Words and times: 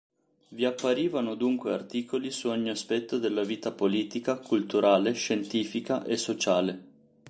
Vi 0.47 0.65
apparivano 0.65 1.35
dunque 1.35 1.73
articoli 1.73 2.31
su 2.31 2.47
ogni 2.49 2.69
aspetto 2.71 3.19
della 3.19 3.43
vita 3.43 3.71
politica, 3.71 4.39
culturale, 4.39 5.13
scientifica 5.13 6.03
e 6.05 6.17
sociale. 6.17 6.83